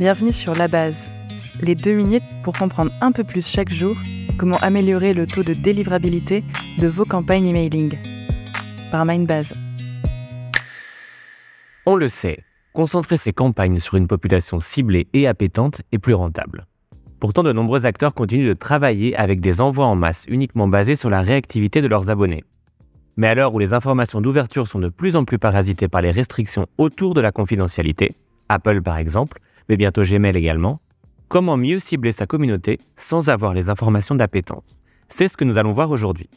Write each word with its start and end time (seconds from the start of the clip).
Bienvenue 0.00 0.32
sur 0.32 0.56
La 0.56 0.66
Base, 0.66 1.08
les 1.60 1.76
deux 1.76 1.92
minutes 1.92 2.24
pour 2.42 2.58
comprendre 2.58 2.90
un 3.00 3.12
peu 3.12 3.22
plus 3.22 3.46
chaque 3.46 3.70
jour 3.70 3.96
comment 4.38 4.56
améliorer 4.56 5.14
le 5.14 5.24
taux 5.24 5.44
de 5.44 5.54
délivrabilité 5.54 6.42
de 6.80 6.88
vos 6.88 7.04
campagnes 7.04 7.46
emailing. 7.46 7.96
Par 8.90 9.04
Mindbase. 9.04 9.54
On 11.86 11.94
le 11.94 12.08
sait, 12.08 12.38
concentrer 12.72 13.16
ses 13.16 13.32
campagnes 13.32 13.78
sur 13.78 13.94
une 13.94 14.08
population 14.08 14.58
ciblée 14.58 15.06
et 15.12 15.28
appétante 15.28 15.82
est 15.92 16.00
plus 16.00 16.14
rentable. 16.14 16.66
Pourtant, 17.20 17.44
de 17.44 17.52
nombreux 17.52 17.86
acteurs 17.86 18.14
continuent 18.14 18.48
de 18.48 18.54
travailler 18.54 19.14
avec 19.14 19.40
des 19.40 19.60
envois 19.60 19.86
en 19.86 19.94
masse 19.94 20.24
uniquement 20.26 20.66
basés 20.66 20.96
sur 20.96 21.08
la 21.08 21.22
réactivité 21.22 21.82
de 21.82 21.86
leurs 21.86 22.10
abonnés. 22.10 22.42
Mais 23.16 23.28
à 23.28 23.36
l'heure 23.36 23.54
où 23.54 23.60
les 23.60 23.74
informations 23.74 24.20
d'ouverture 24.20 24.66
sont 24.66 24.80
de 24.80 24.88
plus 24.88 25.14
en 25.14 25.24
plus 25.24 25.38
parasitées 25.38 25.86
par 25.86 26.02
les 26.02 26.10
restrictions 26.10 26.66
autour 26.78 27.14
de 27.14 27.20
la 27.20 27.30
confidentialité, 27.30 28.16
Apple 28.48 28.82
par 28.82 28.98
exemple, 28.98 29.38
mais 29.68 29.76
bientôt 29.76 30.02
Gmail 30.02 30.36
également, 30.36 30.80
comment 31.28 31.56
mieux 31.56 31.78
cibler 31.78 32.12
sa 32.12 32.26
communauté 32.26 32.78
sans 32.96 33.28
avoir 33.28 33.54
les 33.54 33.70
informations 33.70 34.14
d'appétence? 34.14 34.78
C'est 35.08 35.28
ce 35.28 35.36
que 35.36 35.44
nous 35.44 35.58
allons 35.58 35.72
voir 35.72 35.90
aujourd'hui. 35.90 36.28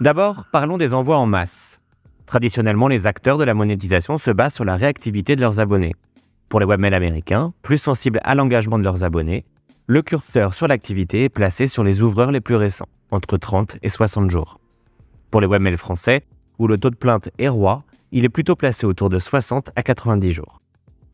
D'abord, 0.00 0.46
parlons 0.50 0.78
des 0.78 0.94
envois 0.94 1.18
en 1.18 1.26
masse. 1.26 1.80
Traditionnellement, 2.26 2.88
les 2.88 3.06
acteurs 3.06 3.38
de 3.38 3.44
la 3.44 3.54
monétisation 3.54 4.18
se 4.18 4.30
basent 4.30 4.54
sur 4.54 4.64
la 4.64 4.76
réactivité 4.76 5.36
de 5.36 5.40
leurs 5.40 5.60
abonnés. 5.60 5.94
Pour 6.48 6.60
les 6.60 6.66
webmails 6.66 6.94
américains, 6.94 7.52
plus 7.62 7.78
sensibles 7.78 8.20
à 8.24 8.34
l'engagement 8.34 8.78
de 8.78 8.84
leurs 8.84 9.04
abonnés, 9.04 9.44
le 9.86 10.02
curseur 10.02 10.54
sur 10.54 10.68
l'activité 10.68 11.24
est 11.24 11.28
placé 11.28 11.66
sur 11.66 11.84
les 11.84 12.02
ouvreurs 12.02 12.30
les 12.30 12.40
plus 12.40 12.56
récents, 12.56 12.88
entre 13.10 13.36
30 13.36 13.76
et 13.82 13.88
60 13.88 14.30
jours. 14.30 14.58
Pour 15.30 15.40
les 15.40 15.46
webmails 15.46 15.76
français, 15.76 16.22
où 16.58 16.66
le 16.66 16.78
taux 16.78 16.90
de 16.90 16.96
plainte 16.96 17.30
est 17.38 17.48
roi, 17.48 17.84
il 18.12 18.24
est 18.24 18.28
plutôt 18.28 18.56
placé 18.56 18.86
autour 18.86 19.08
de 19.08 19.18
60 19.18 19.70
à 19.74 19.82
90 19.82 20.32
jours. 20.32 20.60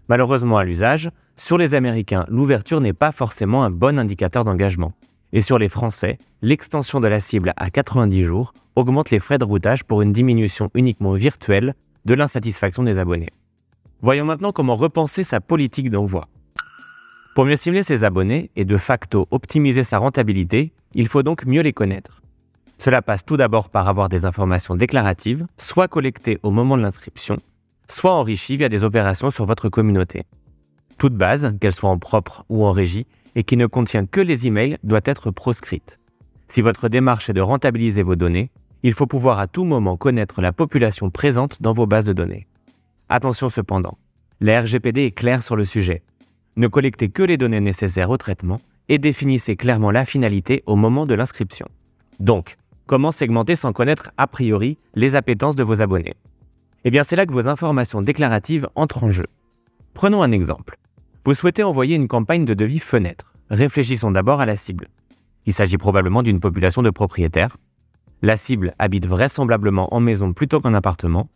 Malheureusement 0.09 0.57
à 0.57 0.65
l'usage, 0.65 1.11
sur 1.37 1.59
les 1.59 1.75
Américains, 1.75 2.25
l'ouverture 2.29 2.81
n'est 2.81 2.93
pas 2.93 3.13
forcément 3.13 3.63
un 3.63 3.71
bon 3.71 3.99
indicateur 3.99 4.45
d'engagement. 4.45 4.93
Et 5.33 5.43
sur 5.43 5.59
les 5.59 5.69
Français, 5.69 6.19
l'extension 6.41 7.01
de 7.01 7.09
la 7.09 7.21
cible 7.21 7.53
à 7.57 7.71
90 7.71 8.23
jours 8.23 8.55
augmente 8.77 9.11
les 9.11 9.21
frais 9.21 9.39
de 9.39 9.45
routage 9.45 9.85
pour 9.85 10.01
une 10.01 10.13
diminution 10.13 10.71
uniquement 10.75 11.13
virtuelle 11.13 11.75
de 12.07 12.15
l'insatisfaction 12.15 12.83
des 12.83 12.99
abonnés. 12.99 13.29
Voyons 14.01 14.25
maintenant 14.25 14.53
comment 14.53 14.77
repenser 14.77 15.25
sa 15.25 15.41
politique 15.41 15.91
d'envoi. 15.91 16.29
Pour 17.35 17.45
mieux 17.45 17.57
cibler 17.57 17.83
ses 17.83 18.05
abonnés 18.05 18.51
et 18.57 18.65
de 18.65 18.79
facto 18.79 19.29
optimiser 19.31 19.85
sa 19.85 19.99
rentabilité, 19.99 20.73
il 20.95 21.09
faut 21.09 21.23
donc 21.23 21.45
mieux 21.45 21.61
les 21.61 21.73
connaître. 21.73 22.23
Cela 22.79 23.03
passe 23.03 23.25
tout 23.25 23.37
d'abord 23.37 23.69
par 23.69 23.89
avoir 23.89 24.09
des 24.09 24.25
informations 24.25 24.77
déclaratives, 24.77 25.47
soit 25.59 25.89
collectées 25.89 26.39
au 26.43 26.51
moment 26.51 26.77
de 26.77 26.83
l'inscription, 26.83 27.39
soit 27.91 28.13
enrichies 28.13 28.57
via 28.57 28.69
des 28.69 28.85
opérations 28.85 29.31
sur 29.31 29.45
votre 29.45 29.69
communauté. 29.69 30.25
Toute 30.99 31.15
base, 31.15 31.55
qu'elle 31.61 31.73
soit 31.73 31.91
en 31.91 31.99
propre 31.99 32.45
ou 32.49 32.65
en 32.65 32.73
régie, 32.73 33.07
et 33.35 33.45
qui 33.45 33.57
ne 33.57 33.67
contient 33.67 34.07
que 34.07 34.21
les 34.21 34.47
emails, 34.47 34.79
doit 34.83 35.01
être 35.05 35.31
proscrite. 35.31 35.99
Si 36.49 36.61
votre 36.63 36.89
démarche 36.89 37.31
est 37.31 37.35
de 37.35 37.41
rentabiliser 37.41 38.03
vos 38.03 38.17
données, 38.17 38.51
il 38.83 38.93
faut 38.93 39.07
pouvoir 39.07 39.39
à 39.39 39.47
tout 39.47 39.65
moment 39.65 39.97
connaître 39.97 40.41
la 40.41 40.53
population 40.53 41.11
présente 41.11 41.63
dans 41.63 41.73
vos 41.73 41.87
bases 41.87 42.05
de 42.05 42.13
données. 42.13 42.47
Attention 43.09 43.49
cependant, 43.49 43.99
la 44.41 44.61
RGPD 44.61 45.05
est 45.05 45.11
claire 45.13 45.43
sur 45.43 45.57
le 45.57 45.65
sujet. 45.65 46.03
Ne 46.57 46.69
collectez 46.69 47.09
que 47.09 47.23
les 47.23 47.37
données 47.37 47.61
nécessaires 47.61 48.11
au 48.11 48.17
traitement 48.17 48.61
et 48.89 48.99
définissez 48.99 49.57
clairement 49.57 49.91
la 49.91 50.05
finalité 50.05 50.63
au 50.67 50.77
moment 50.77 51.07
de 51.07 51.15
l'inscription. 51.15 51.67
Donc, 52.21 52.57
Comment 52.89 53.13
segmenter 53.13 53.55
sans 53.55 53.75
connaître 53.75 54.13
a 54.17 54.27
priori 54.27 54.79
les 54.95 55.15
appétences 55.15 55.57
de 55.57 55.63
vos 55.63 55.83
abonnés? 55.83 56.15
Eh 56.89 56.91
bien 56.91 57.05
c'est 57.05 57.17
là 57.17 57.27
que 57.27 57.35
vos 57.35 57.49
informations 57.49 58.01
déclaratives 58.01 58.67
entrent 58.75 59.05
en 59.05 59.11
jeu. 59.11 59.27
Prenons 59.93 60.23
un 60.23 60.33
exemple. 60.33 60.79
Vous 61.23 61.35
souhaitez 61.35 61.63
envoyer 61.63 61.97
une 61.97 62.09
campagne 62.09 62.47
de 62.47 62.55
devis 62.55 62.79
fenêtre. 62.79 63.35
Réfléchissons 63.51 64.11
d'abord 64.11 64.41
à 64.41 64.47
la 64.47 64.57
cible. 64.57 64.89
Il 65.45 65.53
s'agit 65.53 65.77
probablement 65.77 66.23
d'une 66.23 66.41
population 66.41 66.81
de 66.81 66.89
propriétaires. 66.89 67.59
La 68.23 68.39
cible 68.39 68.73
habite 68.79 69.05
vraisemblablement 69.05 69.95
en 69.95 70.01
maison 70.01 70.33
plutôt 70.33 70.63
qu'en 70.63 70.73
appartement. 70.73 71.29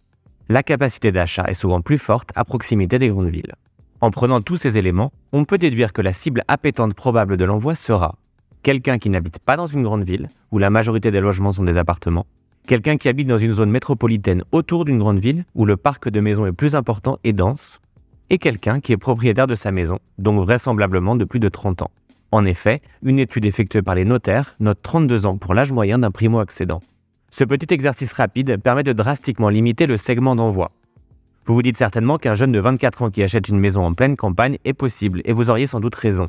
La 0.48 0.62
capacité 0.62 1.12
d'achat 1.12 1.44
est 1.46 1.52
souvent 1.52 1.82
plus 1.82 1.98
forte 1.98 2.30
à 2.34 2.46
proximité 2.46 2.98
des 2.98 3.10
grandes 3.10 3.28
villes. 3.28 3.52
En 4.00 4.10
prenant 4.10 4.40
tous 4.40 4.56
ces 4.56 4.78
éléments, 4.78 5.12
on 5.32 5.44
peut 5.44 5.58
déduire 5.58 5.92
que 5.92 6.00
la 6.00 6.14
cible 6.14 6.44
appétante 6.48 6.94
probable 6.94 7.36
de 7.36 7.44
l'envoi 7.44 7.74
sera 7.74 8.14
quelqu'un 8.62 8.96
qui 8.96 9.10
n'habite 9.10 9.38
pas 9.38 9.58
dans 9.58 9.66
une 9.66 9.82
grande 9.82 10.04
ville, 10.04 10.30
où 10.50 10.56
la 10.56 10.70
majorité 10.70 11.10
des 11.10 11.20
logements 11.20 11.52
sont 11.52 11.64
des 11.64 11.76
appartements, 11.76 12.24
quelqu'un 12.66 12.96
qui 12.96 13.08
habite 13.08 13.28
dans 13.28 13.38
une 13.38 13.54
zone 13.54 13.70
métropolitaine 13.70 14.42
autour 14.52 14.84
d'une 14.84 14.98
grande 14.98 15.18
ville, 15.18 15.44
où 15.54 15.64
le 15.64 15.76
parc 15.76 16.08
de 16.08 16.20
maisons 16.20 16.46
est 16.46 16.52
plus 16.52 16.74
important 16.74 17.18
et 17.24 17.32
dense, 17.32 17.80
et 18.30 18.38
quelqu'un 18.38 18.80
qui 18.80 18.92
est 18.92 18.96
propriétaire 18.96 19.46
de 19.46 19.54
sa 19.54 19.72
maison, 19.72 19.98
donc 20.18 20.40
vraisemblablement 20.40 21.16
de 21.16 21.24
plus 21.24 21.40
de 21.40 21.48
30 21.48 21.82
ans. 21.82 21.90
En 22.30 22.44
effet, 22.46 22.80
une 23.02 23.18
étude 23.18 23.44
effectuée 23.44 23.82
par 23.82 23.94
les 23.94 24.06
notaires 24.06 24.56
note 24.58 24.78
32 24.82 25.26
ans 25.26 25.36
pour 25.36 25.52
l'âge 25.52 25.70
moyen 25.70 25.98
d'un 25.98 26.10
primo-accédant. 26.10 26.80
Ce 27.30 27.44
petit 27.44 27.72
exercice 27.72 28.12
rapide 28.12 28.56
permet 28.56 28.82
de 28.82 28.92
drastiquement 28.92 29.50
limiter 29.50 29.86
le 29.86 29.98
segment 29.98 30.34
d'envoi. 30.34 30.70
Vous 31.44 31.54
vous 31.54 31.62
dites 31.62 31.76
certainement 31.76 32.18
qu'un 32.18 32.34
jeune 32.34 32.52
de 32.52 32.60
24 32.60 33.02
ans 33.02 33.10
qui 33.10 33.22
achète 33.22 33.48
une 33.48 33.58
maison 33.58 33.84
en 33.84 33.92
pleine 33.94 34.16
campagne 34.16 34.58
est 34.64 34.72
possible, 34.72 35.20
et 35.24 35.32
vous 35.32 35.50
auriez 35.50 35.66
sans 35.66 35.80
doute 35.80 35.94
raison. 35.94 36.28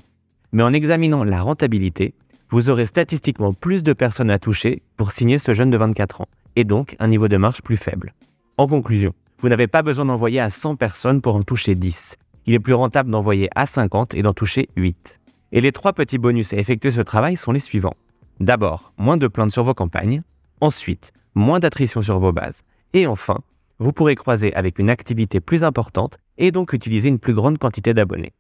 Mais 0.52 0.64
en 0.64 0.74
examinant 0.74 1.24
la 1.24 1.40
rentabilité, 1.40 2.14
vous 2.54 2.70
aurez 2.70 2.86
statistiquement 2.86 3.52
plus 3.52 3.82
de 3.82 3.94
personnes 3.94 4.30
à 4.30 4.38
toucher 4.38 4.84
pour 4.96 5.10
signer 5.10 5.40
ce 5.40 5.56
jeune 5.56 5.72
de 5.72 5.78
24 5.78 6.22
ans, 6.22 6.28
et 6.56 6.66
donc 6.66 6.96
un 7.00 7.08
niveau 7.08 7.28
de 7.28 7.36
marge 7.36 7.64
plus 7.64 7.78
faible. 7.78 8.14
En 8.60 8.68
conclusion, 8.68 9.12
vous 9.40 9.50
n'avez 9.50 9.66
pas 9.66 9.82
besoin 9.82 10.06
d'envoyer 10.06 10.40
à 10.40 10.52
100 10.52 10.76
personnes 10.76 11.20
pour 11.20 11.36
en 11.36 11.42
toucher 11.42 11.74
10. 11.74 12.16
Il 12.46 12.54
est 12.54 12.60
plus 12.60 12.76
rentable 12.76 13.10
d'envoyer 13.10 13.50
à 13.56 13.66
50 13.66 14.14
et 14.14 14.22
d'en 14.22 14.34
toucher 14.34 14.70
8. 14.76 15.20
Et 15.52 15.62
les 15.62 15.72
trois 15.72 15.94
petits 15.94 16.20
bonus 16.20 16.54
à 16.54 16.58
effectuer 16.58 16.92
ce 16.92 17.02
travail 17.02 17.38
sont 17.38 17.54
les 17.54 17.60
suivants. 17.60 17.96
D'abord, 18.40 18.94
moins 19.00 19.18
de 19.18 19.28
plaintes 19.28 19.50
sur 19.50 19.64
vos 19.64 19.74
campagnes. 19.74 20.22
Ensuite, 20.62 21.12
moins 21.34 21.60
d'attrition 21.60 22.04
sur 22.04 22.20
vos 22.20 22.34
bases. 22.34 22.62
Et 22.94 23.08
enfin, 23.08 23.40
vous 23.80 23.94
pourrez 23.94 24.14
croiser 24.14 24.54
avec 24.54 24.78
une 24.78 24.92
activité 24.92 25.40
plus 25.40 25.64
importante 25.64 26.20
et 26.38 26.52
donc 26.52 26.74
utiliser 26.74 27.10
une 27.10 27.18
plus 27.18 27.34
grande 27.34 27.58
quantité 27.58 27.96
d'abonnés. 27.96 28.34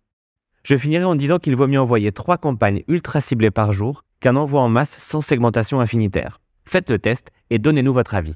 Je 0.63 0.78
finirai 0.78 1.03
en 1.03 1.16
disant 1.16 1.40
qu'il 1.40 1.57
vaut 1.57 1.68
mieux 1.68 1.79
envoyer 1.79 2.13
trois 2.13 2.38
campagnes 2.38 2.84
ultra 2.88 3.19
ciblées 3.19 3.51
par 3.51 3.74
jour 3.74 4.06
qu'un 4.22 4.38
envoi 4.38 4.62
en 4.62 4.69
masse 4.69 4.96
sans 4.97 5.19
segmentation 5.19 5.81
infinitaire. 5.81 6.40
Faites 6.63 6.90
le 6.90 7.00
test 7.00 7.31
et 7.50 7.59
donnez-nous 7.59 7.94
votre 7.94 8.16
avis. 8.16 8.35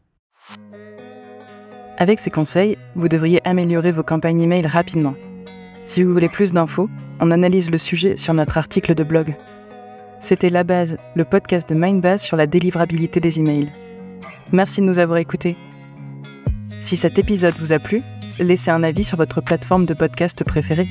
Avec 1.98 2.20
ces 2.20 2.30
conseils, 2.30 2.78
vous 2.96 3.08
devriez 3.08 3.40
améliorer 3.48 3.94
vos 3.94 4.04
campagnes 4.04 4.42
email 4.42 4.68
rapidement. 4.68 5.16
Si 5.86 6.04
vous 6.04 6.12
voulez 6.12 6.28
plus 6.28 6.52
d'infos, 6.52 6.90
on 7.22 7.32
analyse 7.32 7.72
le 7.72 7.78
sujet 7.78 8.18
sur 8.18 8.34
notre 8.34 8.58
article 8.58 8.94
de 8.94 9.04
blog. 9.04 9.36
C'était 10.20 10.50
La 10.50 10.66
Base, 10.66 10.98
le 11.16 11.24
podcast 11.24 11.70
de 11.70 11.76
Mindbase 11.76 12.22
sur 12.22 12.36
la 12.36 12.46
délivrabilité 12.46 13.22
des 13.22 13.40
emails. 13.40 13.72
Merci 14.52 14.82
de 14.82 14.86
nous 14.86 15.00
avoir 15.00 15.18
écoutés. 15.18 15.56
Si 16.82 16.98
cet 16.98 17.18
épisode 17.18 17.56
vous 17.58 17.72
a 17.72 17.80
plu, 17.80 18.04
laissez 18.38 18.70
un 18.70 18.84
avis 18.84 19.06
sur 19.06 19.18
votre 19.18 19.40
plateforme 19.40 19.86
de 19.86 19.94
podcast 19.94 20.44
préférée. 20.44 20.88